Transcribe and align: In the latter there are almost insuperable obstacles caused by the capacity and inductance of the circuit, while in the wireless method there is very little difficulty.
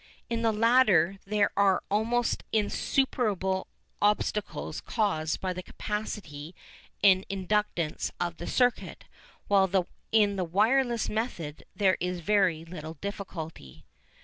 In 0.31 0.41
the 0.41 0.51
latter 0.51 1.19
there 1.25 1.51
are 1.55 1.83
almost 1.91 2.43
insuperable 2.51 3.67
obstacles 4.01 4.81
caused 4.81 5.39
by 5.39 5.53
the 5.53 5.61
capacity 5.61 6.55
and 7.03 7.23
inductance 7.29 8.09
of 8.19 8.37
the 8.37 8.47
circuit, 8.47 9.03
while 9.47 9.85
in 10.11 10.37
the 10.37 10.43
wireless 10.43 11.07
method 11.07 11.65
there 11.75 11.97
is 11.99 12.19
very 12.21 12.65
little 12.65 12.95
difficulty. 12.95 13.85